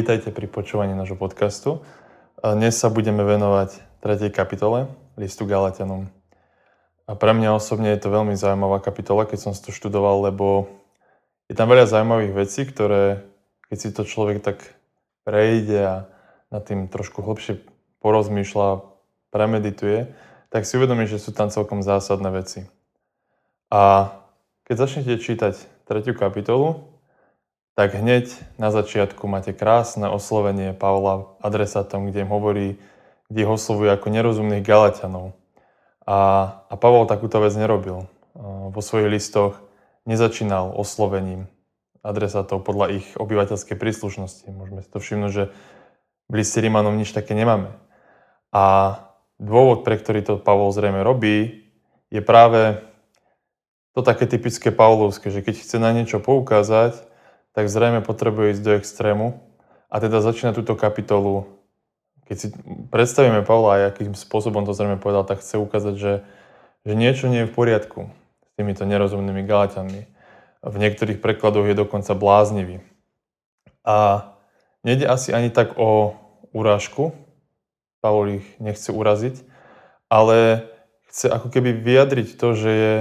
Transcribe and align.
Vítajte 0.00 0.32
pri 0.32 0.48
počúvaní 0.48 0.96
nášho 0.96 1.12
podcastu. 1.12 1.84
Dnes 2.40 2.72
sa 2.72 2.88
budeme 2.88 3.20
venovať 3.20 4.00
3. 4.00 4.32
kapitole 4.32 4.88
listu 5.20 5.44
Galatianom. 5.44 6.08
A 7.04 7.12
pre 7.12 7.36
mňa 7.36 7.52
osobne 7.52 7.92
je 7.92 8.00
to 8.00 8.08
veľmi 8.08 8.32
zaujímavá 8.32 8.80
kapitola, 8.80 9.28
keď 9.28 9.38
som 9.44 9.52
to 9.52 9.68
študoval, 9.68 10.24
lebo 10.24 10.72
je 11.52 11.54
tam 11.54 11.68
veľa 11.68 11.84
zaujímavých 11.84 12.32
vecí, 12.32 12.64
ktoré 12.64 13.28
keď 13.68 13.76
si 13.76 13.88
to 13.92 14.08
človek 14.08 14.40
tak 14.40 14.72
prejde 15.28 15.84
a 15.84 16.08
nad 16.48 16.64
tým 16.64 16.88
trošku 16.88 17.20
hlbšie 17.20 17.60
porozmýšľa, 18.00 18.80
premedituje, 19.28 20.16
tak 20.48 20.64
si 20.64 20.80
uvedomí, 20.80 21.12
že 21.12 21.20
sú 21.20 21.36
tam 21.36 21.52
celkom 21.52 21.84
zásadné 21.84 22.32
veci. 22.32 22.64
A 23.68 24.16
keď 24.64 24.80
začnete 24.80 25.20
čítať 25.20 25.60
tretiu 25.84 26.16
kapitolu, 26.16 26.88
tak 27.80 27.96
hneď 27.96 28.28
na 28.60 28.68
začiatku 28.68 29.24
máte 29.24 29.56
krásne 29.56 30.04
oslovenie 30.04 30.76
Pavla 30.76 31.32
adresátom, 31.40 32.12
kde 32.12 32.28
im 32.28 32.30
hovorí, 32.30 32.76
kde 33.32 33.40
ich 33.40 33.48
oslovuje 33.48 33.88
ako 33.88 34.12
nerozumných 34.12 34.60
Galatianov. 34.60 35.32
A, 36.04 36.18
a 36.68 36.74
Pavol 36.76 37.08
takúto 37.08 37.40
vec 37.40 37.56
nerobil. 37.56 38.04
Vo 38.68 38.80
svojich 38.84 39.08
listoch 39.08 39.64
nezačínal 40.04 40.76
oslovením 40.76 41.48
adresátov 42.04 42.68
podľa 42.68 43.00
ich 43.00 43.06
obyvateľskej 43.16 43.80
príslušnosti. 43.80 44.52
Môžeme 44.52 44.84
si 44.84 44.92
to 44.92 45.00
všimnúť, 45.00 45.32
že 45.32 45.44
liste 46.28 46.60
Rímanom 46.60 47.00
nič 47.00 47.16
také 47.16 47.32
nemáme. 47.32 47.72
A 48.52 48.92
dôvod, 49.40 49.88
pre 49.88 49.96
ktorý 49.96 50.20
to 50.20 50.36
Pavol 50.36 50.68
zrejme 50.76 51.00
robí, 51.00 51.64
je 52.12 52.20
práve 52.20 52.76
to 53.96 54.04
také 54.04 54.28
typické 54.28 54.68
Pavlovské, 54.68 55.32
že 55.32 55.40
keď 55.40 55.64
chce 55.64 55.80
na 55.80 55.96
niečo 55.96 56.20
poukázať, 56.20 57.08
tak 57.52 57.66
zrejme 57.66 58.00
potrebuje 58.04 58.58
ísť 58.58 58.62
do 58.62 58.72
extrému 58.78 59.26
a 59.90 59.96
teda 59.98 60.22
začína 60.22 60.54
túto 60.54 60.78
kapitolu. 60.78 61.50
Keď 62.30 62.36
si 62.38 62.48
predstavíme 62.94 63.42
Pavla 63.42 63.82
aj 63.82 63.82
akým 63.90 64.14
spôsobom 64.14 64.62
to 64.62 64.70
zrejme 64.70 65.02
povedal, 65.02 65.26
tak 65.26 65.42
chce 65.42 65.58
ukázať, 65.58 65.94
že, 65.98 66.12
že 66.86 66.94
niečo 66.94 67.26
nie 67.26 67.42
je 67.42 67.50
v 67.50 67.56
poriadku 67.56 68.00
s 68.46 68.50
týmito 68.54 68.86
nerozumnými 68.86 69.42
Galatianmi. 69.42 70.06
V 70.62 70.76
niektorých 70.76 71.18
prekladoch 71.18 71.66
je 71.66 71.74
dokonca 71.74 72.14
bláznivý. 72.14 72.84
A 73.82 74.30
nejde 74.86 75.10
asi 75.10 75.34
ani 75.34 75.50
tak 75.50 75.74
o 75.74 76.14
urážku, 76.54 77.10
Pavol 78.00 78.40
ich 78.40 78.46
nechce 78.62 78.88
uraziť, 78.94 79.44
ale 80.08 80.64
chce 81.10 81.26
ako 81.28 81.52
keby 81.52 81.74
vyjadriť 81.74 82.38
to, 82.38 82.54
že 82.54 82.70
je, 82.70 82.94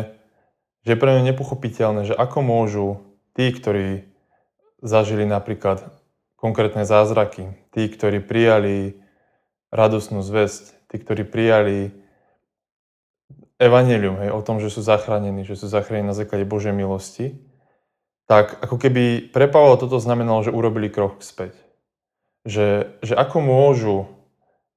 že 0.83 0.89
je 0.91 0.99
pre 0.99 1.13
mňa 1.13 1.31
nepochopiteľné, 1.31 2.01
že 2.09 2.17
ako 2.17 2.39
môžu 2.41 2.87
tí, 3.37 3.53
ktorí 3.53 4.08
zažili 4.79 5.27
napríklad 5.27 5.83
konkrétne 6.39 6.87
zázraky, 6.87 7.51
tí, 7.75 7.91
ktorí 7.91 8.23
prijali 8.23 8.95
radosnú 9.69 10.23
zväzť, 10.23 10.89
tí, 10.89 10.95
ktorí 10.97 11.27
prijali 11.27 11.91
evanelium, 13.59 14.23
hej, 14.23 14.31
o 14.31 14.41
tom, 14.41 14.63
že 14.63 14.71
sú 14.71 14.79
zachránení, 14.79 15.43
že 15.43 15.59
sú 15.59 15.67
zachránení 15.67 16.07
na 16.07 16.15
základe 16.15 16.47
Božej 16.47 16.71
milosti, 16.71 17.35
tak 18.23 18.55
ako 18.63 18.79
keby 18.79 19.33
pre 19.33 19.51
Pavla 19.51 19.75
toto 19.75 19.99
znamenalo, 19.99 20.45
že 20.45 20.55
urobili 20.55 20.87
krok 20.87 21.19
späť. 21.19 21.57
Že, 22.47 22.95
že 23.03 23.13
ako 23.19 23.43
môžu 23.43 23.97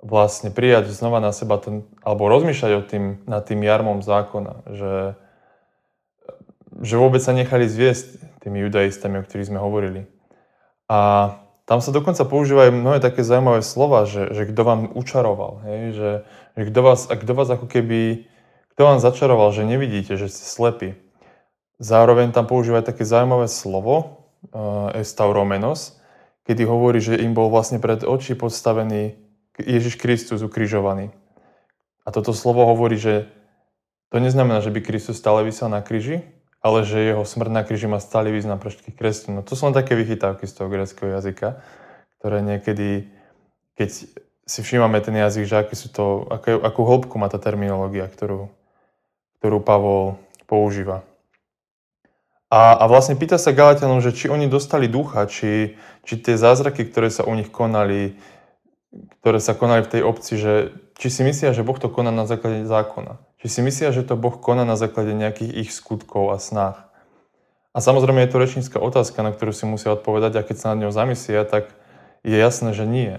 vlastne 0.03 0.51
prijať 0.51 0.91
znova 0.91 1.23
na 1.23 1.31
seba 1.31 1.63
ten, 1.63 1.87
alebo 2.03 2.27
rozmýšľať 2.27 2.73
o 2.75 2.83
tým, 2.83 3.05
nad 3.23 3.47
tým 3.47 3.63
jarmom 3.63 4.03
zákona, 4.03 4.67
že, 4.67 4.95
že 6.83 6.95
vôbec 6.99 7.23
sa 7.23 7.31
nechali 7.31 7.71
zviesť 7.71 8.32
tými 8.43 8.67
judaistami, 8.67 9.23
o 9.23 9.25
ktorých 9.25 9.55
sme 9.55 9.63
hovorili. 9.63 10.11
A 10.91 11.31
tam 11.63 11.79
sa 11.79 11.95
dokonca 11.95 12.27
používajú 12.27 12.75
mnohé 12.75 12.99
také 12.99 13.23
zaujímavé 13.23 13.63
slova, 13.63 14.03
že, 14.05 14.35
že 14.35 14.51
kto 14.51 14.61
vám 14.67 14.81
učaroval, 14.99 15.63
hej? 15.63 15.81
Že, 15.95 16.11
že 16.59 16.63
kto, 16.69 16.81
vás, 16.83 17.01
vás 17.07 17.49
ako 17.55 17.67
keby, 17.71 18.27
kto 18.75 18.83
vám 18.83 18.99
začaroval, 18.99 19.55
že 19.55 19.63
nevidíte, 19.63 20.19
že 20.19 20.27
ste 20.27 20.43
slepí. 20.43 20.99
Zároveň 21.79 22.35
tam 22.35 22.51
používajú 22.51 22.83
také 22.83 23.07
zaujímavé 23.07 23.47
slovo, 23.47 24.27
uh, 24.51 24.91
estauromenos, 24.99 26.03
kedy 26.43 26.67
hovorí, 26.67 26.99
že 26.99 27.15
im 27.23 27.31
bol 27.33 27.47
vlastne 27.47 27.79
pred 27.79 28.03
oči 28.03 28.35
podstavený 28.35 29.15
Ježiš 29.57 29.97
Kristus 30.03 30.43
ukrižovaný. 30.43 31.15
A 32.03 32.11
toto 32.11 32.35
slovo 32.35 32.67
hovorí, 32.67 32.99
že 32.99 33.31
to 34.11 34.19
neznamená, 34.19 34.59
že 34.59 34.75
by 34.75 34.83
Kristus 34.83 35.23
stále 35.23 35.47
vysel 35.47 35.71
na 35.71 35.79
kríži, 35.81 36.27
ale 36.63 36.87
že 36.87 37.03
jeho 37.03 37.27
smrť 37.27 37.51
na 37.51 37.63
kríži 37.67 37.91
má 37.91 37.99
stále 37.99 38.31
význam 38.31 38.63
pre 38.63 38.71
všetkých 38.71 38.95
kresťanov. 38.95 39.45
To 39.51 39.59
sú 39.59 39.67
len 39.67 39.75
také 39.75 39.99
vychytávky 39.99 40.47
z 40.47 40.55
toho 40.55 40.71
greckého 40.71 41.11
jazyka, 41.11 41.59
ktoré 42.23 42.39
niekedy, 42.39 43.11
keď 43.75 43.91
si 44.47 44.59
všímame 44.63 45.03
ten 45.03 45.19
jazyk, 45.19 45.45
že 45.45 45.59
aký 45.59 45.75
sú 45.75 45.91
to, 45.91 46.31
akú, 46.31 46.63
akú 46.63 46.83
hĺbku 46.87 47.15
má 47.19 47.27
tá 47.27 47.43
terminológia, 47.43 48.07
ktorú, 48.07 48.47
ktorú 49.43 49.59
Pavol 49.59 50.23
používa. 50.47 51.03
A, 52.53 52.77
a 52.79 52.85
vlastne 52.85 53.17
pýta 53.17 53.41
sa 53.41 53.57
Galatianom, 53.57 54.05
že 54.05 54.13
či 54.13 54.29
oni 54.29 54.45
dostali 54.45 54.87
ducha, 54.87 55.25
či, 55.25 55.75
či 56.05 56.15
tie 56.21 56.37
zázraky, 56.37 56.85
ktoré 56.85 57.09
sa 57.09 57.25
u 57.25 57.33
nich 57.33 57.49
konali, 57.49 58.15
ktoré 58.93 59.41
sa 59.41 59.57
konali 59.57 59.83
v 59.85 59.93
tej 59.99 60.03
obci, 60.05 60.37
že 60.37 60.77
či 61.01 61.09
si 61.09 61.25
myslia, 61.25 61.57
že 61.57 61.65
Boh 61.65 61.77
to 61.81 61.89
koná 61.89 62.13
na 62.13 62.29
základe 62.29 62.69
zákona. 62.69 63.17
Či 63.41 63.47
si 63.49 63.61
myslia, 63.65 63.91
že 63.91 64.05
to 64.05 64.21
Boh 64.21 64.37
koná 64.37 64.69
na 64.69 64.77
základe 64.77 65.17
nejakých 65.17 65.67
ich 65.67 65.71
skutkov 65.73 66.31
a 66.31 66.39
snách. 66.39 66.79
A 67.73 67.81
samozrejme 67.81 68.21
je 68.23 68.31
to 68.31 68.43
rečnícka 68.43 68.77
otázka, 68.77 69.25
na 69.25 69.33
ktorú 69.33 69.57
si 69.57 69.65
musia 69.65 69.97
odpovedať 69.97 70.37
a 70.37 70.45
keď 70.45 70.57
sa 70.61 70.67
nad 70.77 70.85
ňou 70.85 70.93
zamyslia, 70.93 71.49
tak 71.49 71.73
je 72.21 72.37
jasné, 72.37 72.77
že 72.77 72.85
nie. 72.85 73.17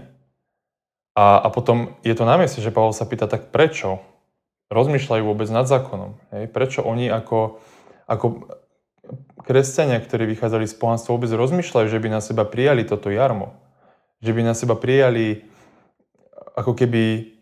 A, 1.17 1.41
a 1.41 1.47
potom 1.49 1.97
je 2.05 2.13
to 2.13 2.25
na 2.25 2.37
mieste, 2.37 2.61
že 2.61 2.73
Pavol 2.73 2.93
sa 2.93 3.09
pýta, 3.09 3.25
tak 3.25 3.49
prečo 3.49 4.01
rozmýšľajú 4.69 5.23
vôbec 5.25 5.49
nad 5.49 5.65
zákonom? 5.65 6.17
Hej? 6.33 6.53
Prečo 6.53 6.85
oni 6.85 7.09
ako, 7.09 7.61
ako 8.05 8.25
kresťania, 9.41 10.01
ktorí 10.01 10.29
vychádzali 10.29 10.69
z 10.69 10.75
pohanstva, 10.77 11.17
vôbec 11.17 11.33
rozmýšľajú, 11.33 11.87
že 11.89 12.01
by 12.01 12.07
na 12.13 12.21
seba 12.21 12.45
prijali 12.45 12.85
toto 12.85 13.09
jarmo? 13.09 13.57
Že 14.21 14.31
by 14.37 14.41
na 14.45 14.53
seba 14.53 14.77
prijali 14.77 15.49
ako 16.53 16.77
keby, 16.77 17.33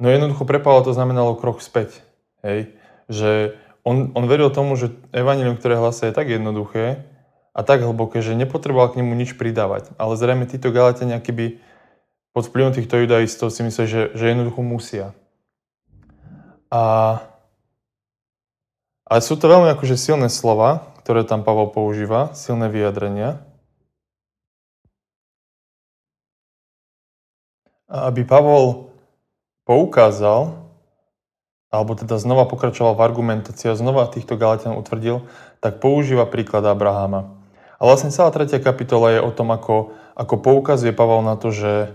no 0.00 0.06
jednoducho 0.08 0.44
pre 0.44 0.60
Pavla 0.60 0.84
to 0.84 0.96
znamenalo 0.96 1.36
krok 1.36 1.64
späť. 1.64 2.04
Hej? 2.44 2.76
Že 3.08 3.56
on, 3.82 4.12
on 4.12 4.24
veril 4.28 4.52
tomu, 4.52 4.76
že 4.76 4.92
evanilium, 5.10 5.56
ktoré 5.56 5.80
hlasia, 5.80 6.12
je 6.12 6.16
tak 6.16 6.28
jednoduché 6.28 7.08
a 7.56 7.60
tak 7.66 7.82
hlboké, 7.82 8.22
že 8.22 8.38
nepotreboval 8.38 8.92
k 8.92 9.02
nemu 9.02 9.12
nič 9.16 9.34
pridávať. 9.34 9.90
Ale 9.96 10.14
zrejme 10.14 10.46
títo 10.46 10.70
Galatiania, 10.70 11.18
keby 11.18 11.58
pod 12.30 12.46
vplyvom 12.46 12.76
týchto 12.76 13.00
judaistov 13.02 13.50
si 13.50 13.66
mysleli, 13.66 13.88
že, 13.90 14.02
že 14.14 14.24
jednoducho 14.30 14.62
musia. 14.62 15.06
A, 16.70 17.18
ale 19.10 19.20
sú 19.24 19.34
to 19.34 19.50
veľmi 19.50 19.74
akože 19.74 19.98
silné 19.98 20.30
slova, 20.30 20.94
ktoré 21.02 21.26
tam 21.26 21.42
Pavol 21.42 21.74
používa, 21.74 22.30
silné 22.38 22.70
vyjadrenia. 22.70 23.42
Aby 27.90 28.22
Pavol 28.22 28.94
poukázal, 29.66 30.54
alebo 31.70 31.92
teda 31.98 32.18
znova 32.18 32.46
pokračoval 32.46 32.94
v 32.94 33.04
argumentácii 33.04 33.70
a 33.70 33.78
znova 33.78 34.06
týchto 34.06 34.38
Galatian 34.38 34.78
utvrdil, 34.78 35.26
tak 35.58 35.82
používa 35.82 36.26
príklad 36.26 36.62
Abraháma. 36.66 37.34
A 37.78 37.82
vlastne 37.86 38.14
celá 38.14 38.30
tretia 38.30 38.62
kapitola 38.62 39.18
je 39.18 39.20
o 39.22 39.30
tom, 39.34 39.50
ako, 39.50 39.94
ako 40.14 40.34
poukazuje 40.38 40.94
Pavel 40.94 41.26
na 41.26 41.34
to, 41.34 41.50
že 41.50 41.90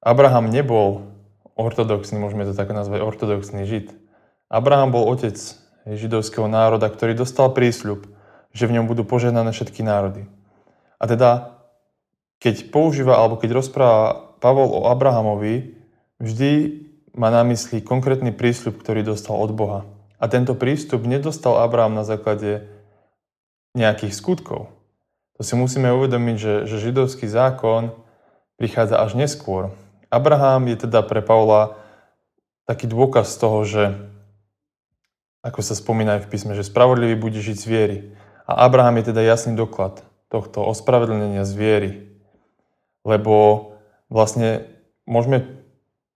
Abraham 0.00 0.48
nebol 0.48 1.12
ortodoxný, 1.60 2.16
môžeme 2.16 2.48
to 2.48 2.56
tak 2.56 2.72
nazvať, 2.72 3.04
ortodoxný 3.04 3.68
žid. 3.68 3.92
Abraham 4.48 4.96
bol 4.96 5.04
otec 5.12 5.36
židovského 5.84 6.48
národa, 6.48 6.88
ktorý 6.88 7.12
dostal 7.12 7.52
prísľub, 7.52 8.08
že 8.56 8.64
v 8.64 8.80
ňom 8.80 8.88
budú 8.88 9.04
požehnané 9.04 9.52
všetky 9.52 9.84
národy. 9.84 10.24
A 10.96 11.04
teda, 11.08 11.60
keď 12.40 12.68
používa 12.72 13.20
alebo 13.20 13.36
keď 13.36 13.60
rozpráva 13.60 14.29
Pavol 14.40 14.72
o 14.72 14.88
Abrahamovi 14.88 15.76
vždy 16.18 16.82
má 17.12 17.28
na 17.28 17.44
mysli 17.44 17.84
konkrétny 17.84 18.32
prísľub, 18.32 18.80
ktorý 18.80 19.04
dostal 19.04 19.36
od 19.36 19.52
Boha. 19.52 19.84
A 20.16 20.28
tento 20.28 20.56
prístup 20.56 21.04
nedostal 21.04 21.60
Abraham 21.60 21.96
na 21.96 22.04
základe 22.04 22.68
nejakých 23.76 24.16
skutkov. 24.16 24.72
To 25.36 25.42
si 25.44 25.56
musíme 25.56 25.88
uvedomiť, 25.92 26.36
že, 26.36 26.54
že 26.68 26.84
židovský 26.90 27.24
zákon 27.24 27.96
prichádza 28.60 29.00
až 29.00 29.16
neskôr. 29.16 29.72
Abraham 30.12 30.68
je 30.68 30.84
teda 30.84 31.00
pre 31.00 31.24
Pavla 31.24 31.80
taký 32.68 32.84
dôkaz 32.84 33.40
toho, 33.40 33.64
že 33.64 33.96
ako 35.40 35.64
sa 35.64 35.72
spomína 35.72 36.20
aj 36.20 36.28
v 36.28 36.30
písme, 36.36 36.52
že 36.52 36.68
spravodlivý 36.68 37.16
bude 37.16 37.40
žiť 37.40 37.56
z 37.56 37.66
viery. 37.66 37.98
A 38.44 38.68
Abraham 38.68 39.00
je 39.00 39.08
teda 39.08 39.24
jasný 39.24 39.56
doklad 39.56 40.04
tohto 40.28 40.60
ospravedlnenia 40.68 41.48
z 41.48 41.52
viery. 41.56 41.90
Lebo 43.08 43.69
vlastne 44.10 44.68
môžeme 45.08 45.46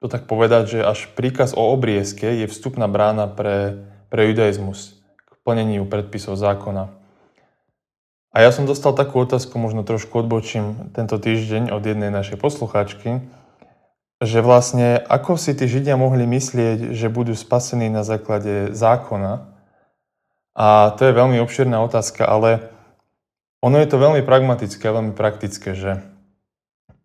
to 0.04 0.12
tak 0.12 0.28
povedať, 0.28 0.76
že 0.76 0.78
až 0.84 1.08
príkaz 1.16 1.56
o 1.56 1.72
obriezke 1.72 2.44
je 2.44 2.46
vstupná 2.50 2.84
brána 2.90 3.24
pre, 3.24 3.88
pre 4.12 4.28
judaizmus, 4.28 5.00
k 5.24 5.32
plneniu 5.46 5.88
predpisov 5.88 6.36
zákona. 6.36 6.92
A 8.34 8.42
ja 8.42 8.50
som 8.50 8.66
dostal 8.66 8.92
takú 8.92 9.22
otázku, 9.22 9.56
možno 9.56 9.86
trošku 9.86 10.20
odbočím 10.20 10.90
tento 10.92 11.16
týždeň 11.16 11.70
od 11.70 11.80
jednej 11.86 12.10
našej 12.10 12.36
poslucháčky, 12.36 13.22
že 14.18 14.38
vlastne 14.42 14.98
ako 14.98 15.38
si 15.38 15.54
tí 15.54 15.70
Židia 15.70 15.94
mohli 15.94 16.26
myslieť, 16.26 16.92
že 16.92 17.08
budú 17.08 17.32
spasení 17.38 17.86
na 17.88 18.02
základe 18.02 18.74
zákona. 18.74 19.54
A 20.54 20.94
to 20.98 21.06
je 21.06 21.14
veľmi 21.14 21.38
obširná 21.40 21.78
otázka, 21.82 22.26
ale 22.26 22.74
ono 23.62 23.80
je 23.80 23.88
to 23.88 24.02
veľmi 24.02 24.20
pragmatické, 24.20 24.84
veľmi 24.84 25.16
praktické, 25.16 25.72
že, 25.72 26.02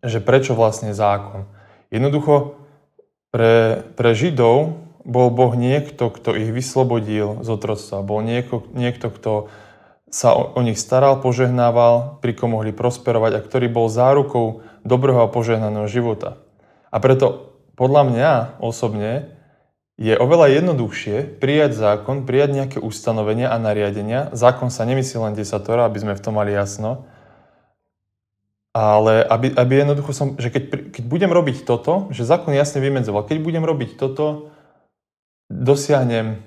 že 0.00 0.20
prečo 0.20 0.56
vlastne 0.56 0.96
zákon. 0.96 1.48
Jednoducho 1.92 2.60
pre, 3.30 3.84
pre 3.94 4.10
Židov 4.16 4.80
bol 5.06 5.28
Boh 5.32 5.52
niekto, 5.56 6.12
kto 6.12 6.36
ich 6.36 6.50
vyslobodil 6.52 7.40
z 7.40 7.48
otroctva. 7.48 8.04
Bol 8.04 8.20
niekto, 8.20 8.68
niekto 8.76 9.08
kto 9.08 9.32
sa 10.10 10.34
o, 10.34 10.58
o 10.58 10.60
nich 10.60 10.76
staral, 10.76 11.22
požehnával, 11.22 12.18
pri 12.18 12.34
kom 12.34 12.52
mohli 12.58 12.74
prosperovať 12.74 13.32
a 13.38 13.44
ktorý 13.44 13.70
bol 13.70 13.86
zárukou 13.86 14.66
dobrého 14.82 15.22
a 15.24 15.32
požehnaného 15.32 15.86
života. 15.86 16.42
A 16.90 16.98
preto 16.98 17.54
podľa 17.78 18.02
mňa 18.10 18.30
osobne 18.60 19.40
je 20.00 20.16
oveľa 20.16 20.60
jednoduchšie 20.60 21.38
prijať 21.38 21.76
zákon, 21.76 22.24
prijať 22.24 22.50
nejaké 22.56 22.78
ustanovenia 22.80 23.52
a 23.52 23.60
nariadenia. 23.60 24.32
Zákon 24.32 24.72
sa 24.72 24.88
nemyslí 24.88 25.16
len 25.20 25.36
desatora, 25.36 25.84
aby 25.86 26.00
sme 26.00 26.16
v 26.16 26.24
tom 26.24 26.40
mali 26.40 26.56
jasno. 26.56 27.04
Ale 28.70 29.26
aby, 29.26 29.50
aby 29.50 29.72
jednoducho 29.82 30.14
som, 30.14 30.38
že 30.38 30.46
keď, 30.46 30.94
keď 30.94 31.04
budem 31.10 31.30
robiť 31.34 31.66
toto, 31.66 32.06
že 32.14 32.22
zákon 32.22 32.54
jasne 32.54 32.78
vymedzoval, 32.78 33.26
keď 33.26 33.42
budem 33.42 33.66
robiť 33.66 33.98
toto, 33.98 34.54
dosiahnem 35.50 36.38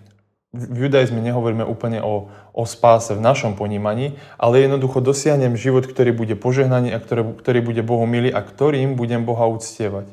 v 0.54 0.86
judaizme 0.86 1.18
nehovoríme 1.18 1.66
úplne 1.66 1.98
o, 2.06 2.30
o 2.54 2.64
spáse 2.70 3.10
v 3.18 3.26
našom 3.26 3.58
ponímaní, 3.58 4.14
ale 4.38 4.62
jednoducho 4.62 5.02
dosiahnem 5.02 5.58
život, 5.58 5.90
ktorý 5.90 6.14
bude 6.14 6.38
požehnaný 6.38 6.94
a 6.94 7.02
ktorý, 7.02 7.42
ktorý 7.42 7.60
bude 7.66 7.82
Bohu 7.82 8.06
milý 8.06 8.30
a 8.30 8.46
ktorým 8.46 8.94
budem 8.94 9.26
Boha 9.26 9.50
uctievať. 9.50 10.06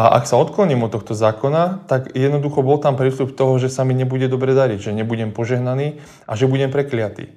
A 0.00 0.16
ak 0.16 0.24
sa 0.24 0.40
odkloním 0.40 0.86
od 0.86 0.94
tohto 0.96 1.12
zákona, 1.12 1.84
tak 1.90 2.16
jednoducho 2.16 2.64
bol 2.64 2.80
tam 2.80 2.96
prístup 2.96 3.36
toho, 3.36 3.60
že 3.60 3.68
sa 3.68 3.84
mi 3.84 3.92
nebude 3.92 4.32
dobre 4.32 4.56
dariť, 4.56 4.80
že 4.80 4.96
nebudem 4.96 5.36
požehnaný 5.36 6.00
a 6.24 6.32
že 6.32 6.48
budem 6.48 6.72
prekliatý. 6.72 7.28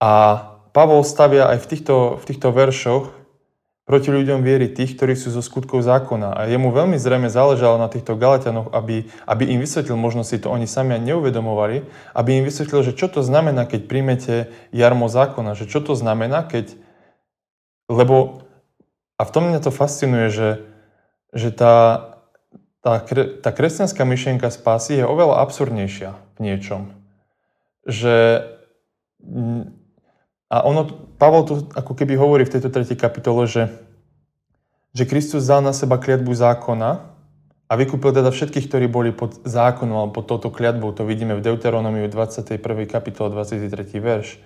A 0.00 0.55
Pavol 0.76 1.00
stavia 1.08 1.48
aj 1.56 1.64
v 1.64 1.66
týchto, 1.72 1.96
v 2.20 2.24
týchto 2.28 2.52
veršoch 2.52 3.08
proti 3.88 4.12
ľuďom 4.12 4.44
viery 4.44 4.68
tých, 4.68 4.98
ktorí 4.98 5.16
sú 5.16 5.32
zo 5.32 5.40
skutkov 5.40 5.80
zákona. 5.80 6.36
A 6.36 6.50
jemu 6.50 6.68
veľmi 6.68 7.00
zrejme 7.00 7.32
záležalo 7.32 7.80
na 7.80 7.88
týchto 7.88 8.18
Galatianoch, 8.18 8.74
aby, 8.76 9.08
aby 9.24 9.44
im 9.56 9.62
vysvetlil, 9.62 9.96
možno 9.96 10.20
si 10.20 10.36
to 10.36 10.52
oni 10.52 10.68
sami 10.68 10.98
neuvedomovali, 11.00 11.86
aby 12.12 12.30
im 12.36 12.44
vysvetlil, 12.44 12.82
že 12.82 12.92
čo 12.92 13.08
to 13.08 13.24
znamená, 13.24 13.64
keď 13.64 13.88
príjmete 13.88 14.34
jarmo 14.68 15.08
zákona, 15.08 15.56
že 15.56 15.64
čo 15.64 15.80
to 15.80 15.96
znamená, 15.96 16.44
keď... 16.44 16.76
Lebo, 17.88 18.44
a 19.16 19.22
v 19.22 19.32
tom 19.32 19.48
mňa 19.48 19.62
to 19.64 19.72
fascinuje, 19.72 20.28
že, 20.28 20.50
že 21.30 21.54
tá, 21.54 22.18
tá, 22.82 23.00
tá 23.40 23.50
kresťanská 23.54 24.02
myšlienka 24.02 24.50
spásy 24.50 24.98
je 24.98 25.08
oveľa 25.08 25.40
absurdnejšia 25.46 26.10
v 26.36 26.38
niečom. 26.42 26.90
Že 27.86 28.44
a 30.46 30.62
ono, 30.62 30.86
Pavel 31.18 31.42
tu 31.42 31.54
ako 31.74 31.92
keby 31.98 32.14
hovorí 32.14 32.46
v 32.46 32.54
tejto 32.54 32.70
tretej 32.70 32.94
kapitole, 32.94 33.50
že, 33.50 33.66
že 34.94 35.02
Kristus 35.02 35.50
dal 35.50 35.58
na 35.58 35.74
seba 35.74 35.98
kliatbu 35.98 36.30
zákona 36.30 36.90
a 37.66 37.72
vykúpil 37.74 38.14
teda 38.14 38.30
všetkých, 38.30 38.70
ktorí 38.70 38.86
boli 38.86 39.10
pod 39.10 39.42
zákonom 39.42 40.06
alebo 40.06 40.22
pod 40.22 40.30
touto 40.30 40.54
kliatbou. 40.54 40.94
To 40.94 41.02
vidíme 41.02 41.34
v 41.34 41.42
Deuteronomiu 41.42 42.06
21. 42.06 42.62
kapitole 42.86 43.34
23. 43.34 43.74
verš. 43.98 44.38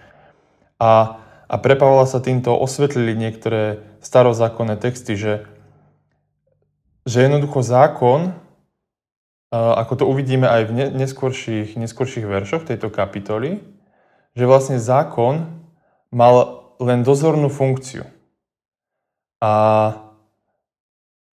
A, 0.81 1.20
a 1.44 1.55
pre 1.61 1.76
Pavla 1.76 2.08
sa 2.08 2.25
týmto 2.25 2.56
osvetlili 2.56 3.12
niektoré 3.12 3.85
starozákonné 4.00 4.81
texty, 4.81 5.20
že, 5.20 5.44
že 7.05 7.29
jednoducho 7.29 7.61
zákon, 7.61 8.32
ako 9.53 9.93
to 10.00 10.05
uvidíme 10.08 10.49
aj 10.49 10.62
v 10.64 10.96
neskorších, 10.96 11.76
neskorších 11.76 12.25
veršoch 12.25 12.64
tejto 12.64 12.88
kapitoly, 12.88 13.61
že 14.32 14.49
vlastne 14.49 14.81
zákon 14.81 15.59
mal 16.10 16.66
len 16.82 17.06
dozornú 17.06 17.50
funkciu. 17.50 18.06
A 19.40 19.52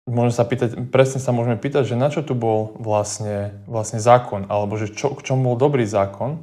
môžeme 0.09 0.33
sa 0.33 0.43
pýtať, 0.47 0.89
presne 0.89 1.21
sa 1.21 1.31
môžeme 1.31 1.55
pýtať, 1.59 1.93
že 1.93 1.99
na 1.99 2.09
čo 2.09 2.25
tu 2.25 2.33
bol 2.33 2.73
vlastne, 2.81 3.61
vlastne 3.69 4.01
zákon, 4.01 4.49
alebo 4.49 4.75
že 4.75 4.91
čo, 4.91 5.13
k 5.13 5.21
čomu 5.21 5.53
bol 5.53 5.57
dobrý 5.59 5.85
zákon. 5.85 6.41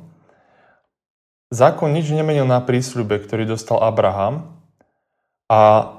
Zákon 1.48 1.90
nič 1.96 2.12
nemenil 2.12 2.44
na 2.44 2.60
prísľube, 2.60 3.18
ktorý 3.24 3.48
dostal 3.48 3.80
Abraham 3.80 4.52
a 5.48 5.92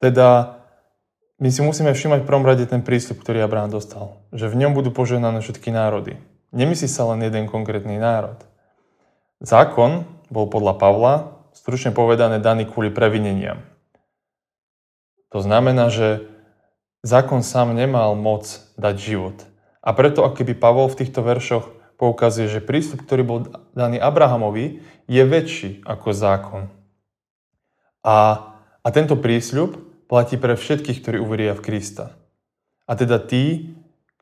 teda 0.00 0.60
my 1.40 1.48
si 1.48 1.64
musíme 1.64 1.96
všimať 1.96 2.20
v 2.20 2.28
prvom 2.28 2.44
rade 2.44 2.68
ten 2.68 2.84
prísľub, 2.84 3.24
ktorý 3.24 3.40
Abraham 3.40 3.72
dostal. 3.72 4.20
Že 4.36 4.52
v 4.52 4.58
ňom 4.60 4.72
budú 4.76 4.92
poženané 4.92 5.40
všetky 5.40 5.72
národy. 5.72 6.20
Nemyslí 6.52 6.88
sa 6.88 7.08
len 7.08 7.24
jeden 7.24 7.48
konkrétny 7.48 7.96
národ. 7.96 8.36
Zákon 9.40 10.04
bol 10.30 10.46
podľa 10.46 10.78
Pavla, 10.78 11.14
stručne 11.52 11.90
povedané, 11.90 12.38
daný 12.38 12.70
kvôli 12.70 12.88
previneniam. 12.88 13.60
To 15.30 15.42
znamená, 15.42 15.90
že 15.90 16.26
zákon 17.02 17.42
sám 17.42 17.74
nemal 17.74 18.14
moc 18.14 18.62
dať 18.78 18.94
život. 18.98 19.36
A 19.82 19.90
preto, 19.92 20.22
ak 20.22 20.38
keby 20.38 20.54
Pavol 20.58 20.90
v 20.90 20.98
týchto 21.04 21.22
veršoch 21.22 21.70
poukazuje, 22.00 22.48
že 22.48 22.64
prístup, 22.64 23.04
ktorý 23.04 23.22
bol 23.22 23.38
daný 23.76 24.00
Abrahamovi, 24.00 24.80
je 25.10 25.22
väčší 25.22 25.84
ako 25.84 26.08
zákon. 26.14 26.62
A, 28.00 28.16
a 28.80 28.88
tento 28.94 29.18
prísľub 29.18 29.76
platí 30.08 30.40
pre 30.40 30.56
všetkých, 30.56 30.98
ktorí 31.04 31.16
uveria 31.20 31.52
v 31.52 31.62
Krista. 31.62 32.16
A 32.88 32.96
teda 32.96 33.22
tí, 33.22 33.76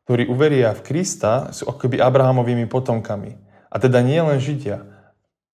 ktorí 0.04 0.28
uveria 0.28 0.74
v 0.76 0.84
Krista, 0.84 1.54
sú 1.54 1.68
akoby 1.70 2.00
Abrahamovými 2.02 2.68
potomkami. 2.68 3.38
A 3.68 3.76
teda 3.80 4.00
nie 4.04 4.20
len 4.20 4.40
Židia, 4.40 4.98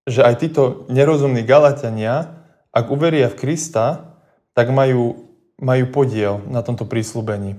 že 0.05 0.21
aj 0.21 0.35
títo 0.41 0.85
nerozumní 0.93 1.41
Galatiania, 1.45 2.45
ak 2.75 2.87
uveria 2.93 3.33
v 3.33 3.39
Krista, 3.41 4.17
tak 4.53 4.69
majú, 4.69 5.33
majú 5.57 5.85
podiel 5.89 6.45
na 6.49 6.61
tomto 6.61 6.85
prísľubení. 6.85 7.57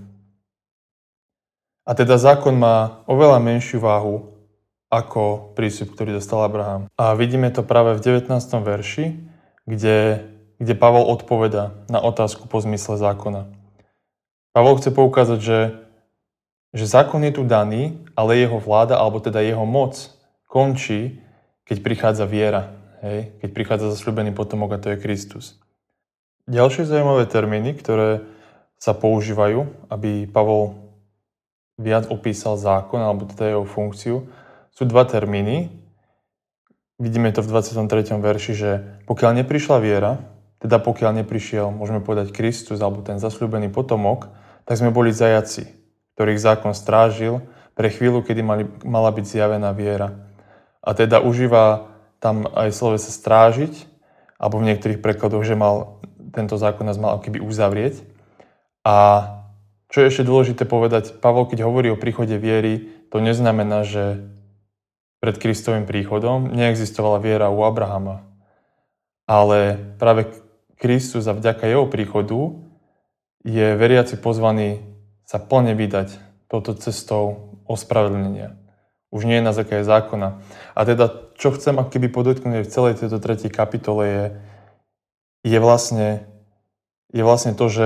A 1.86 1.92
teda 1.94 2.18
zákon 2.18 2.58
má 2.58 3.06
oveľa 3.06 3.38
menšiu 3.38 3.78
váhu 3.78 4.34
ako 4.90 5.54
prísľub, 5.58 5.94
ktorý 5.94 6.18
dostal 6.18 6.42
Abraham. 6.46 6.90
A 6.98 7.14
vidíme 7.18 7.50
to 7.50 7.66
práve 7.66 7.98
v 7.98 8.22
19. 8.22 8.32
verši, 8.62 9.18
kde, 9.66 10.26
kde 10.62 10.74
Pavol 10.78 11.06
odpoveda 11.10 11.74
na 11.90 12.00
otázku 12.02 12.46
po 12.46 12.62
zmysle 12.62 12.98
zákona. 12.98 13.50
Pavol 14.56 14.80
chce 14.80 14.90
poukázať, 14.94 15.40
že, 15.42 15.60
že 16.72 16.86
zákon 16.88 17.22
je 17.28 17.34
tu 17.36 17.44
daný, 17.44 18.00
ale 18.16 18.40
jeho 18.40 18.62
vláda, 18.62 18.96
alebo 18.96 19.20
teda 19.20 19.44
jeho 19.44 19.68
moc 19.68 20.00
končí, 20.48 21.25
keď 21.66 21.78
prichádza 21.82 22.26
viera, 22.30 22.78
hej? 23.02 23.34
keď 23.42 23.50
prichádza 23.52 23.86
zasľúbený 23.98 24.32
potomok 24.38 24.78
a 24.78 24.82
to 24.82 24.94
je 24.94 25.02
Kristus. 25.02 25.58
Ďalšie 26.46 26.86
zaujímavé 26.86 27.26
termíny, 27.26 27.74
ktoré 27.74 28.22
sa 28.78 28.94
používajú, 28.94 29.90
aby 29.90 30.30
Pavol 30.30 30.78
viac 31.82 32.08
opísal 32.14 32.56
zákon 32.56 33.02
alebo 33.02 33.26
teda 33.26 33.58
jeho 33.58 33.66
funkciu, 33.66 34.30
sú 34.70 34.84
dva 34.86 35.10
termíny. 35.10 35.74
Vidíme 37.02 37.34
to 37.34 37.42
v 37.42 37.50
23. 37.50 38.14
verši, 38.22 38.54
že 38.54 38.72
pokiaľ 39.10 39.42
neprišla 39.44 39.78
viera, 39.82 40.22
teda 40.62 40.80
pokiaľ 40.80 41.26
neprišiel, 41.26 41.74
môžeme 41.74 42.00
povedať 42.00 42.32
Kristus 42.32 42.80
alebo 42.80 43.04
ten 43.04 43.20
zasľúbený 43.20 43.74
potomok, 43.74 44.32
tak 44.64 44.80
sme 44.80 44.94
boli 44.94 45.10
zajaci, 45.12 45.68
ktorých 46.16 46.40
zákon 46.40 46.72
strážil 46.78 47.44
pre 47.76 47.92
chvíľu, 47.92 48.24
kedy 48.24 48.42
mali, 48.46 48.64
mala 48.88 49.12
byť 49.12 49.26
zjavená 49.26 49.76
viera 49.76 50.16
a 50.86 50.94
teda 50.94 51.20
užíva 51.26 51.90
tam 52.22 52.46
aj 52.46 52.70
slove 52.72 53.02
sa 53.02 53.10
strážiť, 53.10 53.74
alebo 54.38 54.62
v 54.62 54.68
niektorých 54.72 55.02
prekladoch, 55.02 55.42
že 55.42 55.58
mal 55.58 56.00
tento 56.30 56.56
zákon 56.56 56.86
nás 56.86 57.02
mal 57.02 57.18
keby 57.18 57.42
uzavrieť. 57.42 58.06
A 58.86 59.28
čo 59.90 60.06
je 60.06 60.10
ešte 60.14 60.28
dôležité 60.28 60.64
povedať, 60.70 61.18
Pavol, 61.18 61.50
keď 61.50 61.66
hovorí 61.66 61.90
o 61.90 61.98
príchode 61.98 62.38
viery, 62.38 62.92
to 63.10 63.18
neznamená, 63.18 63.82
že 63.88 64.22
pred 65.24 65.42
Kristovým 65.42 65.90
príchodom 65.90 66.54
neexistovala 66.54 67.18
viera 67.18 67.48
u 67.50 67.66
Abrahama. 67.66 68.28
Ale 69.26 69.80
práve 69.98 70.30
Kristus 70.78 71.26
a 71.26 71.34
vďaka 71.34 71.66
jeho 71.66 71.90
príchodu 71.90 72.62
je 73.42 73.74
veriaci 73.74 74.22
pozvaný 74.22 74.86
sa 75.26 75.42
plne 75.42 75.74
vydať 75.74 76.22
touto 76.46 76.78
cestou 76.78 77.58
ospravedlnenia 77.66 78.65
už 79.16 79.24
nie 79.24 79.40
je 79.40 79.48
na 79.48 79.56
základe 79.56 79.88
zákona. 79.88 80.44
A 80.76 80.80
teda, 80.84 81.32
čo 81.40 81.56
chcem 81.56 81.80
akoby 81.80 82.12
podotknúť 82.12 82.68
v 82.68 82.74
celej 82.74 83.00
tejto 83.00 83.24
tretej 83.24 83.48
kapitole 83.48 84.04
je, 84.04 84.26
je, 85.48 85.60
vlastne, 85.64 86.28
je 87.16 87.24
vlastne 87.24 87.56
to, 87.56 87.72
že 87.72 87.86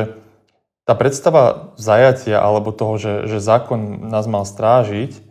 tá 0.89 0.97
predstava 0.97 1.77
zajatia 1.77 2.41
alebo 2.41 2.73
toho, 2.73 2.97
že, 2.97 3.13
že 3.29 3.37
zákon 3.37 4.09
nás 4.09 4.25
mal 4.25 4.41
strážiť, 4.41 5.21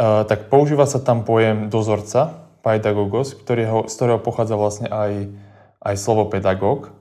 tak 0.00 0.48
používa 0.48 0.88
sa 0.88 1.04
tam 1.04 1.20
pojem 1.20 1.68
dozorca, 1.68 2.48
pedagogos, 2.64 3.36
ktorého, 3.36 3.86
z 3.86 3.92
ktorého 3.92 4.20
pochádza 4.20 4.56
vlastne 4.56 4.88
aj, 4.88 5.36
aj 5.84 5.94
slovo 6.00 6.32
pedagóg. 6.32 6.96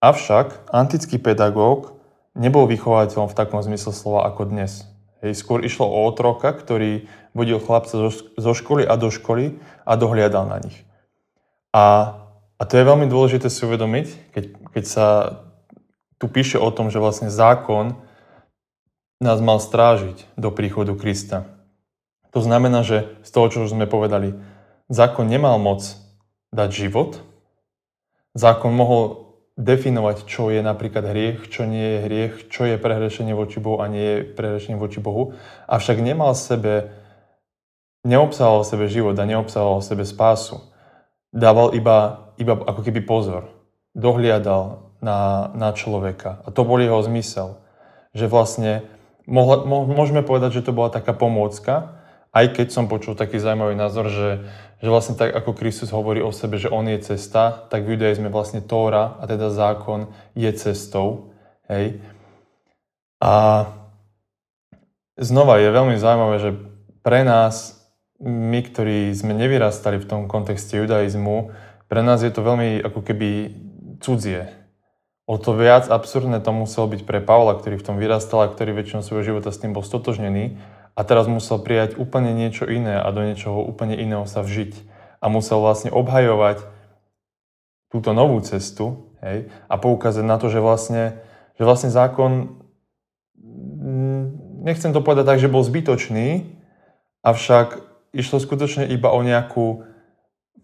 Avšak 0.00 0.72
antický 0.72 1.20
pedagóg 1.20 1.92
nebol 2.32 2.64
vychovateľom 2.64 3.28
v 3.28 3.36
takom 3.36 3.60
zmysle 3.60 3.92
slova 3.92 4.28
ako 4.32 4.48
dnes. 4.48 4.88
Hej, 5.24 5.40
skôr 5.40 5.64
išlo 5.64 5.88
o 5.88 6.04
otroka, 6.08 6.52
ktorý 6.52 7.08
vodil 7.36 7.60
chlapca 7.60 7.92
zo, 7.92 8.10
zo 8.16 8.52
školy 8.56 8.88
a 8.88 8.96
do 8.96 9.12
školy 9.12 9.60
a 9.84 9.92
dohliadal 10.00 10.48
na 10.48 10.64
nich. 10.64 10.76
A, 11.76 12.16
a 12.56 12.62
to 12.64 12.80
je 12.80 12.88
veľmi 12.88 13.04
dôležité 13.04 13.52
si 13.52 13.60
uvedomiť, 13.68 14.32
keď, 14.32 14.44
keď 14.72 14.84
sa 14.88 15.06
tu 16.16 16.32
píše 16.32 16.56
o 16.56 16.72
tom, 16.72 16.88
že 16.88 16.96
vlastne 16.96 17.28
zákon 17.28 18.00
nás 19.20 19.38
mal 19.44 19.60
strážiť 19.60 20.24
do 20.40 20.48
príchodu 20.48 20.96
Krista. 20.96 21.44
To 22.32 22.40
znamená, 22.40 22.80
že 22.84 23.08
z 23.24 23.30
toho, 23.32 23.46
čo 23.52 23.68
sme 23.68 23.84
povedali, 23.88 24.36
zákon 24.88 25.28
nemal 25.28 25.60
moc 25.60 25.84
dať 26.52 26.70
život, 26.72 27.20
zákon 28.36 28.72
mohol 28.72 29.26
definovať, 29.56 30.28
čo 30.28 30.52
je 30.52 30.60
napríklad 30.60 31.00
hriech, 31.08 31.48
čo 31.48 31.64
nie 31.64 31.96
je 31.96 31.98
hriech, 32.04 32.34
čo 32.52 32.68
je 32.68 32.76
prehrešenie 32.76 33.32
voči 33.32 33.56
Bohu 33.56 33.80
a 33.80 33.88
nie 33.88 34.04
je 34.04 34.18
prehrešenie 34.36 34.76
voči 34.76 35.00
Bohu. 35.00 35.32
Avšak 35.64 36.04
nemal 36.04 36.36
sebe, 36.36 36.92
neobsahoval 38.06 38.62
sebe 38.62 38.86
život 38.86 39.18
a 39.18 39.26
neobsahoval 39.26 39.82
sebe 39.82 40.06
spásu. 40.06 40.62
Dával 41.34 41.74
iba, 41.74 42.30
iba 42.38 42.54
ako 42.54 42.86
keby 42.86 43.02
pozor. 43.02 43.50
Dohliadal 43.98 44.94
na, 45.02 45.50
na 45.52 45.74
človeka. 45.74 46.40
A 46.46 46.54
to 46.54 46.62
bol 46.62 46.78
jeho 46.78 47.02
zmysel. 47.02 47.58
Že 48.14 48.30
vlastne, 48.30 48.72
mohla, 49.26 49.66
môžeme 49.66 50.22
povedať, 50.22 50.62
že 50.62 50.70
to 50.70 50.72
bola 50.72 50.88
taká 50.88 51.12
pomôcka, 51.12 51.98
aj 52.36 52.52
keď 52.52 52.66
som 52.68 52.84
počul 52.84 53.16
taký 53.16 53.40
zaujímavý 53.40 53.72
názor, 53.72 54.12
že, 54.12 54.44
že 54.84 54.88
vlastne 54.92 55.16
tak 55.16 55.32
ako 55.32 55.56
Kristus 55.56 55.88
hovorí 55.88 56.20
o 56.20 56.36
sebe, 56.36 56.60
že 56.60 56.68
on 56.68 56.84
je 56.84 57.00
cesta, 57.00 57.64
tak 57.72 57.88
v 57.88 57.96
judaizme 57.96 58.28
vlastne 58.28 58.60
Tóra, 58.60 59.16
a 59.16 59.24
teda 59.24 59.48
zákon, 59.48 60.12
je 60.36 60.52
cestou. 60.52 61.32
Hej. 61.72 62.04
A 63.24 63.64
znova 65.16 65.56
je 65.64 65.68
veľmi 65.72 65.96
zaujímavé, 65.96 66.36
že 66.36 66.50
pre 67.00 67.24
nás, 67.24 67.75
my, 68.22 68.60
ktorí 68.64 69.12
sme 69.12 69.36
nevyrastali 69.36 70.00
v 70.00 70.08
tom 70.08 70.20
kontexte 70.30 70.76
judaizmu, 70.76 71.52
pre 71.86 72.00
nás 72.02 72.24
je 72.24 72.32
to 72.32 72.40
veľmi 72.42 72.82
ako 72.82 73.00
keby 73.04 73.54
cudzie. 74.00 74.50
O 75.26 75.42
to 75.42 75.58
viac 75.58 75.90
absurdné 75.90 76.38
to 76.38 76.54
muselo 76.54 76.86
byť 76.86 77.02
pre 77.02 77.18
Pavla, 77.18 77.58
ktorý 77.58 77.82
v 77.82 77.86
tom 77.86 77.96
vyrastal 77.98 78.46
a 78.46 78.50
ktorý 78.50 78.78
väčšinou 78.78 79.02
svojho 79.02 79.34
života 79.34 79.50
s 79.50 79.58
tým 79.58 79.74
bol 79.74 79.82
stotožnený, 79.82 80.56
a 80.96 81.04
teraz 81.04 81.28
musel 81.28 81.60
prijať 81.60 82.00
úplne 82.00 82.32
niečo 82.32 82.64
iné 82.64 82.96
a 82.96 83.12
do 83.12 83.20
niečoho 83.20 83.60
úplne 83.60 83.92
iného 83.92 84.24
sa 84.24 84.40
vžiť. 84.40 84.72
A 85.20 85.28
musel 85.28 85.60
vlastne 85.60 85.92
obhajovať 85.92 86.64
túto 87.92 88.16
novú 88.16 88.40
cestu 88.40 89.12
hej, 89.20 89.52
a 89.68 89.74
poukázať 89.76 90.24
na 90.24 90.40
to, 90.40 90.48
že 90.48 90.64
vlastne, 90.64 91.20
že 91.60 91.68
vlastne 91.68 91.92
zákon, 91.92 92.64
mm, 93.36 94.22
nechcem 94.64 94.96
to 94.96 95.04
povedať 95.04 95.36
tak, 95.36 95.38
že 95.38 95.52
bol 95.52 95.60
zbytočný, 95.60 96.48
avšak 97.20 97.85
išlo 98.16 98.40
skutočne 98.40 98.88
iba 98.88 99.12
o 99.12 99.20
nejakú 99.20 99.84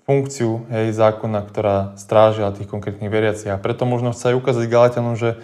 funkciu 0.02 0.66
hej, 0.72 0.96
zákona, 0.96 1.40
ktorá 1.46 1.76
strážila 1.94 2.50
tých 2.50 2.66
konkrétnych 2.66 3.12
veriacich. 3.12 3.52
A 3.52 3.60
preto 3.60 3.86
možno 3.86 4.10
chce 4.10 4.34
aj 4.34 4.38
ukázať 4.40 4.64
Galatianom, 4.66 5.14
že 5.14 5.38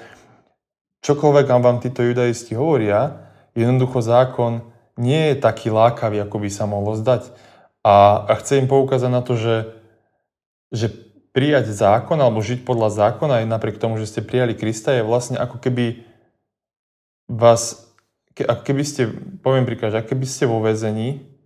čokoľvek 1.07 1.47
vám 1.47 1.79
títo 1.79 2.03
judaisti 2.03 2.59
hovoria, 2.59 3.31
jednoducho 3.55 4.03
zákon 4.03 4.67
nie 4.99 5.31
je 5.31 5.37
taký 5.39 5.71
lákavý, 5.71 6.19
ako 6.27 6.37
by 6.43 6.49
sa 6.51 6.67
mohlo 6.67 6.99
zdať. 6.99 7.31
A, 7.87 8.27
a 8.27 8.33
chcem 8.43 8.67
im 8.67 8.69
poukázať 8.69 9.11
na 9.15 9.23
to, 9.23 9.39
že, 9.39 9.57
že 10.75 10.91
prijať 11.31 11.71
zákon 11.71 12.19
alebo 12.19 12.43
žiť 12.43 12.67
podľa 12.67 12.91
zákona 12.91 13.45
aj 13.45 13.47
napriek 13.47 13.79
tomu, 13.79 13.95
že 14.03 14.11
ste 14.11 14.27
prijali 14.27 14.59
Krista 14.59 14.91
je 14.91 15.07
vlastne 15.07 15.39
ako 15.39 15.63
keby 15.63 16.03
vás, 17.31 17.87
ke, 18.35 18.43
ako 18.43 18.63
keby 18.67 18.83
ste, 18.83 19.07
poviem 19.39 19.63
príklad, 19.63 19.95
ako 19.95 20.19
keby 20.19 20.27
ste 20.27 20.51
vo 20.51 20.59
väzení, 20.59 21.38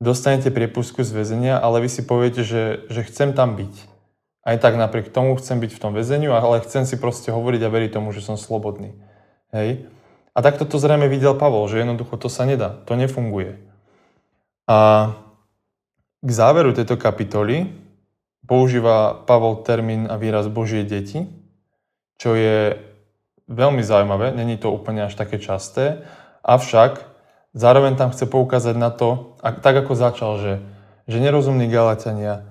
dostanete 0.00 0.52
priepustku 0.52 1.00
z 1.02 1.10
väzenia, 1.12 1.56
ale 1.56 1.80
vy 1.84 1.88
si 1.88 2.02
poviete, 2.04 2.44
že, 2.44 2.84
že 2.92 3.06
chcem 3.08 3.32
tam 3.32 3.56
byť. 3.56 3.74
Aj 4.46 4.56
tak 4.62 4.78
napriek 4.78 5.10
tomu 5.10 5.34
chcem 5.40 5.58
byť 5.58 5.72
v 5.74 5.82
tom 5.82 5.92
väzeniu, 5.96 6.30
ale 6.30 6.62
chcem 6.62 6.86
si 6.86 6.94
proste 7.00 7.34
hovoriť 7.34 7.60
a 7.66 7.72
veriť 7.72 7.90
tomu, 7.98 8.14
že 8.14 8.22
som 8.22 8.38
slobodný. 8.38 8.94
Hej? 9.50 9.90
A 10.36 10.38
takto 10.44 10.68
to 10.68 10.76
zrejme 10.76 11.08
videl 11.08 11.34
Pavol, 11.34 11.66
že 11.66 11.80
jednoducho 11.80 12.20
to 12.20 12.28
sa 12.28 12.44
nedá, 12.44 12.76
to 12.84 12.94
nefunguje. 12.94 13.58
A 14.68 15.10
k 16.20 16.30
záveru 16.30 16.76
tejto 16.76 17.00
kapitoly 17.00 17.72
používa 18.44 19.16
Pavol 19.26 19.64
termín 19.64 20.06
a 20.06 20.20
výraz 20.20 20.46
Božie 20.46 20.84
deti, 20.86 21.26
čo 22.20 22.36
je 22.36 22.76
veľmi 23.48 23.82
zaujímavé, 23.82 24.34
není 24.34 24.58
to 24.58 24.70
úplne 24.70 25.06
až 25.06 25.14
také 25.14 25.38
časté, 25.38 26.04
avšak 26.42 27.15
zároveň 27.56 27.96
tam 27.96 28.12
chce 28.12 28.28
poukázať 28.28 28.76
na 28.76 28.92
to, 28.92 29.34
tak 29.40 29.74
ako 29.74 29.96
začal, 29.96 30.32
že, 30.38 30.54
že 31.08 31.18
nerozumní 31.18 31.72
Galatania, 31.72 32.44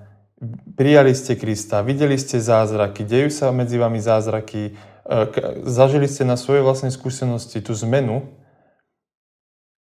prijali 0.74 1.14
ste 1.14 1.38
Krista, 1.38 1.80
videli 1.86 2.18
ste 2.18 2.42
zázraky, 2.42 3.06
dejú 3.06 3.30
sa 3.30 3.54
medzi 3.54 3.78
vami 3.78 4.02
zázraky, 4.02 4.74
zažili 5.64 6.10
ste 6.10 6.26
na 6.26 6.34
svojej 6.34 6.66
vlastnej 6.66 6.90
skúsenosti 6.90 7.62
tú 7.62 7.72
zmenu, 7.86 8.26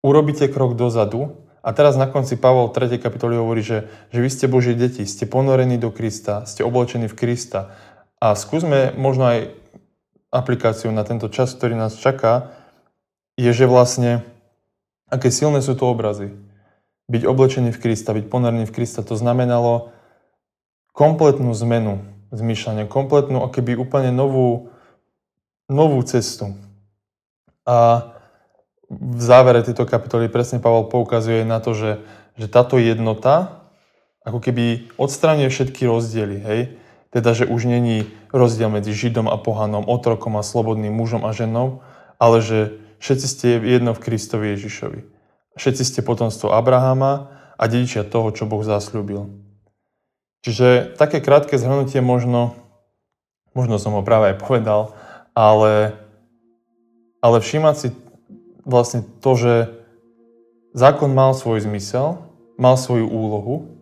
urobíte 0.03 0.51
krok 0.51 0.75
dozadu 0.75 1.47
a 1.65 1.73
teraz 1.73 1.97
na 1.97 2.05
konci 2.05 2.37
Pavol 2.37 2.69
3. 2.69 3.01
kapitoly 3.01 3.41
hovorí, 3.41 3.65
že, 3.65 3.89
že 4.13 4.21
vy 4.21 4.29
ste 4.29 4.51
Božie 4.51 4.77
deti, 4.77 5.07
ste 5.09 5.25
ponorení 5.25 5.81
do 5.81 5.89
Krista, 5.89 6.45
ste 6.45 6.61
oblečení 6.61 7.09
v 7.09 7.17
Krista. 7.17 7.73
A 8.21 8.37
skúsme 8.37 8.93
možno 9.01 9.25
aj 9.25 9.39
aplikáciu 10.29 10.93
na 10.93 11.09
tento 11.09 11.33
čas, 11.33 11.57
ktorý 11.57 11.79
nás 11.79 11.97
čaká, 11.97 12.53
je, 13.41 13.49
že 13.49 13.65
vlastne, 13.65 14.27
aké 15.11 15.29
silné 15.29 15.61
sú 15.61 15.75
to 15.77 15.89
obrazy. 15.89 16.33
Byť 17.09 17.23
oblečený 17.29 17.71
v 17.73 17.81
Krista, 17.81 18.17
byť 18.17 18.27
ponorený 18.33 18.65
v 18.65 18.75
Krista, 18.75 19.05
to 19.05 19.17
znamenalo 19.19 19.93
kompletnú 20.97 21.53
zmenu 21.53 22.01
zmýšľania, 22.35 22.91
kompletnú, 22.91 23.43
akoby 23.45 23.79
úplne 23.79 24.11
novú, 24.11 24.73
novú 25.71 26.01
cestu. 26.03 26.55
A 27.65 28.11
v 28.91 29.21
závere 29.23 29.65
tejto 29.65 29.89
kapitoly 29.89 30.29
presne 30.29 30.61
Pavel 30.61 30.87
poukazuje 30.91 31.47
na 31.47 31.59
to, 31.59 31.73
že, 31.73 31.93
že 32.37 32.47
táto 32.51 32.77
jednota 32.77 33.65
ako 34.25 34.41
keby 34.41 34.89
odstraňuje 34.97 35.49
všetky 35.53 35.85
rozdiely, 35.85 36.37
hej? 36.41 36.61
Teda, 37.13 37.31
že 37.37 37.47
už 37.47 37.71
není 37.71 38.11
rozdiel 38.35 38.73
medzi 38.73 38.91
Židom 38.91 39.31
a 39.31 39.39
pohanom, 39.39 39.87
otrokom 39.87 40.35
a 40.35 40.43
slobodným 40.43 40.91
mužom 40.91 41.23
a 41.23 41.31
ženou, 41.31 41.85
ale 42.19 42.43
že 42.43 42.59
všetci 42.99 43.27
ste 43.27 43.47
jedno 43.63 43.95
v 43.97 44.03
Kristovi 44.03 44.55
Ježišovi. 44.55 45.01
Všetci 45.55 45.83
ste 45.87 46.01
potomstvo 46.03 46.51
Abrahama 46.51 47.31
a 47.55 47.63
dedičia 47.71 48.03
toho, 48.03 48.35
čo 48.35 48.45
Boh 48.45 48.63
zasľúbil. 48.67 49.31
Čiže 50.45 50.99
také 51.01 51.25
krátke 51.25 51.57
zhrnutie 51.57 52.05
možno, 52.05 52.59
možno 53.57 53.81
som 53.81 53.97
ho 53.97 54.05
práve 54.05 54.35
aj 54.35 54.45
povedal, 54.45 54.93
ale, 55.33 55.97
ale 57.25 57.37
všímať 57.41 57.75
si 57.81 57.89
vlastne 58.67 59.01
to, 59.25 59.31
že 59.41 59.55
zákon 60.77 61.09
mal 61.15 61.33
svoj 61.33 61.65
zmysel, 61.65 62.21
mal 62.61 62.77
svoju 62.77 63.09
úlohu, 63.09 63.73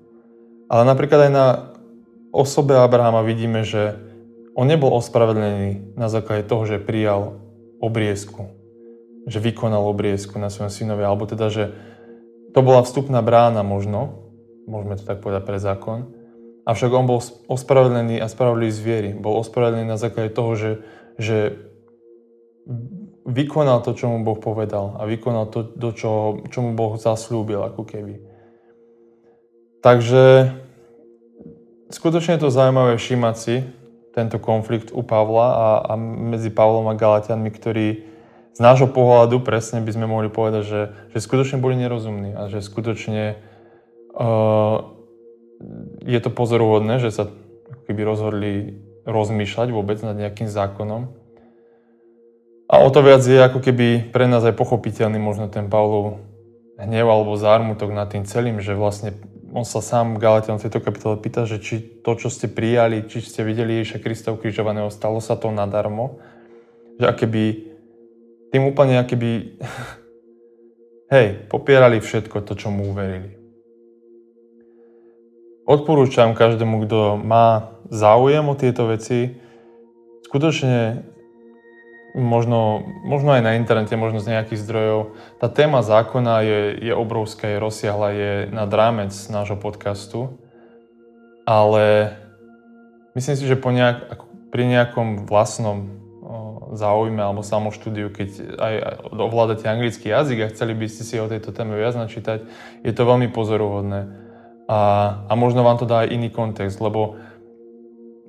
ale 0.71 0.87
napríklad 0.87 1.29
aj 1.29 1.33
na 1.33 1.47
osobe 2.31 2.79
Abrahama 2.79 3.27
vidíme, 3.27 3.67
že 3.67 3.99
on 4.53 4.69
nebol 4.69 4.93
ospravedlený 4.93 5.97
na 5.97 6.13
základe 6.13 6.45
toho, 6.45 6.69
že 6.69 6.81
prijal 6.81 7.41
obriezku, 7.81 8.53
že 9.27 9.39
vykonal 9.39 9.87
obriezku 9.87 10.39
na 10.39 10.51
svojom 10.51 10.73
synovi, 10.73 11.07
alebo 11.07 11.27
teda, 11.27 11.47
že 11.53 11.65
to 12.53 12.61
bola 12.61 12.83
vstupná 12.83 13.23
brána 13.23 13.63
možno, 13.63 14.31
môžeme 14.67 14.99
to 14.99 15.07
tak 15.07 15.23
povedať 15.23 15.43
pre 15.47 15.59
zákon, 15.63 16.11
avšak 16.67 16.91
on 16.91 17.07
bol 17.07 17.21
ospravedlený 17.51 18.23
a 18.23 18.31
spravodlivý 18.31 18.73
z 18.75 18.81
viery. 18.83 19.11
Bol 19.15 19.39
ospravedlený 19.43 19.87
na 19.87 19.99
základe 19.99 20.31
toho, 20.31 20.53
že 20.55 20.71
že 21.21 21.59
vykonal 23.27 23.83
to, 23.83 23.95
čo 23.95 24.11
mu 24.11 24.23
Boh 24.23 24.39
povedal 24.39 24.99
a 24.99 25.07
vykonal 25.07 25.51
to, 25.51 25.67
do 25.67 25.91
čo, 25.95 26.43
čo 26.49 26.59
mu 26.63 26.75
Boh 26.79 26.95
zaslúbil, 26.99 27.63
ako 27.63 27.83
keby. 27.87 28.23
Takže 29.83 30.55
skutočne 31.91 32.39
je 32.39 32.43
to 32.47 32.55
zaujímavé 32.55 32.95
všímať 32.95 33.35
si 33.35 33.67
tento 34.15 34.39
konflikt 34.39 34.95
u 34.95 35.03
Pavla 35.03 35.49
a, 35.51 35.69
a 35.91 35.93
medzi 35.99 36.53
Pavlom 36.53 36.87
a 36.87 36.95
Galatianmi, 36.95 37.51
ktorí 37.51 37.87
z 38.53 38.61
nášho 38.61 38.89
pohľadu 38.89 39.41
presne 39.41 39.81
by 39.81 39.91
sme 39.97 40.05
mohli 40.05 40.29
povedať, 40.29 40.63
že, 40.65 40.81
že 41.17 41.19
skutočne 41.25 41.57
boli 41.57 41.77
nerozumní 41.81 42.37
a 42.37 42.53
že 42.53 42.61
skutočne 42.61 43.41
uh, 44.13 44.77
je 46.05 46.19
to 46.21 46.31
pozoruhodné, 46.31 47.01
že 47.01 47.11
sa 47.15 47.25
keby 47.89 48.05
rozhodli 48.05 48.53
rozmýšľať 49.09 49.69
vôbec 49.73 49.99
nad 50.05 50.15
nejakým 50.15 50.53
zákonom. 50.53 51.11
A 52.73 52.75
o 52.81 52.89
to 52.89 53.05
viac 53.05 53.21
je 53.25 53.37
ako 53.37 53.61
keby 53.61 54.13
pre 54.13 54.25
nás 54.29 54.45
aj 54.45 54.57
pochopiteľný 54.57 55.21
možno 55.21 55.49
ten 55.49 55.69
Pavlov 55.69 56.25
hnev 56.81 57.05
alebo 57.05 57.37
zármutok 57.37 57.93
nad 57.93 58.09
tým 58.09 58.25
celým, 58.25 58.61
že 58.61 58.73
vlastne 58.73 59.13
on 59.53 59.69
sa 59.69 59.85
sám 59.85 60.17
Galatian 60.17 60.57
v 60.57 60.65
tejto 60.69 60.81
kapitole 60.81 61.21
pýta, 61.21 61.45
že 61.45 61.61
či 61.61 61.85
to, 62.01 62.17
čo 62.17 62.33
ste 62.33 62.49
prijali, 62.49 63.05
či 63.05 63.21
ste 63.21 63.45
videli 63.45 63.81
Ježiša 63.81 64.01
Krista 64.01 64.29
ukrižovaného, 64.33 64.89
stalo 64.89 65.21
sa 65.21 65.37
to 65.37 65.53
nadarmo. 65.53 66.25
Že 66.97 67.07
akéby 67.13 67.72
tým 68.53 68.69
úplne 68.69 69.01
akéby 69.01 69.57
hej, 71.13 71.27
popierali 71.49 72.05
všetko 72.05 72.45
to, 72.45 72.53
čo 72.53 72.69
mu 72.69 72.93
uverili. 72.93 73.37
Odporúčam 75.65 76.37
každému, 76.37 76.85
kto 76.85 77.17
má 77.17 77.79
záujem 77.89 78.45
o 78.45 78.59
tieto 78.59 78.93
veci, 78.93 79.41
skutočne 80.27 81.07
možno, 82.19 82.85
možno 83.09 83.33
aj 83.33 83.43
na 83.45 83.57
internete, 83.57 83.97
možno 83.97 84.21
z 84.21 84.37
nejakých 84.37 84.63
zdrojov. 84.69 85.01
Tá 85.41 85.49
téma 85.49 85.81
zákona 85.81 86.45
je, 86.45 86.61
je 86.91 86.93
obrovská, 86.93 87.49
je 87.49 87.63
rozsiahla, 87.63 88.09
je 88.13 88.33
nad 88.53 88.69
rámec 88.69 89.13
nášho 89.33 89.57
podcastu, 89.57 90.37
ale 91.49 92.17
myslím 93.17 93.37
si, 93.39 93.45
že 93.49 93.57
po 93.57 93.73
nejak, 93.73 94.19
pri 94.53 94.65
nejakom 94.67 95.25
vlastnom 95.25 96.02
záujme 96.73 97.21
alebo 97.21 97.45
samoštúdiu, 97.45 98.09
keď 98.09 98.29
aj 98.57 98.75
ovládate 99.13 99.69
anglický 99.69 100.09
jazyk 100.09 100.39
a 100.43 100.53
chceli 100.53 100.73
by 100.73 100.87
ste 100.89 101.03
si 101.05 101.21
o 101.21 101.29
tejto 101.29 101.53
téme 101.53 101.77
viac 101.77 101.93
načítať, 101.95 102.49
je 102.81 102.93
to 102.93 103.03
veľmi 103.05 103.29
pozoruhodné. 103.31 104.09
A, 104.67 104.81
a 105.29 105.33
možno 105.37 105.63
vám 105.63 105.77
to 105.77 105.85
dá 105.85 106.09
aj 106.09 106.17
iný 106.17 106.33
kontext, 106.33 106.81
lebo 106.81 107.21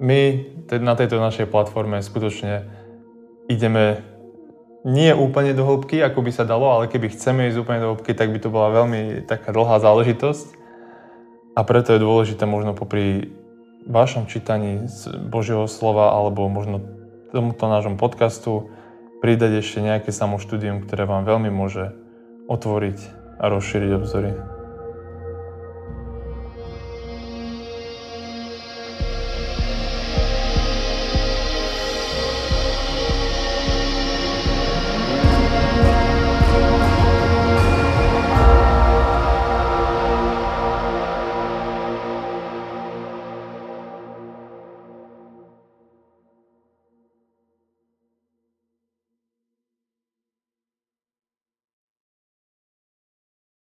my 0.03 0.21
na 0.83 0.93
tejto 0.99 1.23
našej 1.23 1.47
platforme 1.47 2.03
skutočne 2.03 2.67
ideme 3.47 4.03
nie 4.83 5.15
úplne 5.15 5.55
do 5.55 5.63
hĺbky, 5.63 6.03
ako 6.03 6.19
by 6.19 6.31
sa 6.35 6.43
dalo, 6.43 6.67
ale 6.75 6.91
keby 6.91 7.15
chceme 7.15 7.47
ísť 7.47 7.63
úplne 7.63 7.79
do 7.79 7.95
hĺbky, 7.95 8.11
tak 8.11 8.35
by 8.35 8.39
to 8.43 8.51
bola 8.51 8.83
veľmi 8.83 9.23
taká 9.23 9.55
dlhá 9.55 9.79
záležitosť. 9.79 10.59
A 11.55 11.63
preto 11.63 11.95
je 11.95 12.03
dôležité 12.03 12.43
možno 12.43 12.75
popri 12.75 13.31
vašom 13.87 14.27
čítaní 14.27 14.89
z 14.91 15.07
Božieho 15.31 15.69
slova 15.71 16.11
alebo 16.11 16.51
možno 16.51 17.02
tomuto 17.33 17.65
nášom 17.65 17.97
podcastu 17.97 18.69
pridať 19.25 19.65
ešte 19.65 19.81
nejaké 19.81 20.13
samoštúdium, 20.13 20.85
ktoré 20.85 21.09
vám 21.09 21.25
veľmi 21.25 21.49
môže 21.49 21.97
otvoriť 22.45 22.99
a 23.41 23.49
rozšíriť 23.49 23.91
obzory. 23.97 24.52